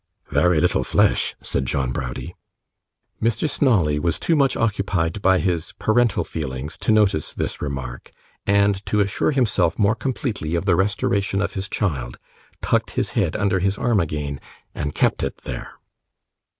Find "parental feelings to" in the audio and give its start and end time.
5.77-6.91